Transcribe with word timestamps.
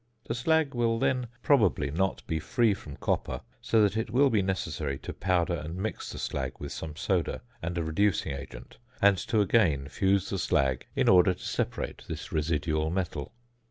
The 0.25 0.33
slag 0.33 0.71
then 0.71 0.79
will 0.79 1.23
probably 1.43 1.91
not 1.91 2.25
be 2.25 2.39
free 2.39 2.73
from 2.73 2.97
copper, 2.97 3.41
so 3.61 3.83
that 3.83 3.95
it 3.95 4.09
will 4.09 4.31
be 4.31 4.41
necessary 4.41 4.97
to 4.97 5.13
powder 5.13 5.53
and 5.53 5.75
mix 5.77 6.11
the 6.11 6.17
slag 6.17 6.53
with 6.57 6.71
some 6.71 6.95
soda 6.95 7.41
and 7.61 7.77
a 7.77 7.83
reducing 7.83 8.31
agent, 8.31 8.79
and 8.99 9.19
to 9.19 9.41
again 9.41 9.87
fuse 9.89 10.31
the 10.31 10.39
slag 10.39 10.87
in 10.95 11.07
order 11.07 11.35
to 11.35 11.45
separate 11.45 12.01
this 12.07 12.31
residual 12.31 12.89
metal. 12.89 13.31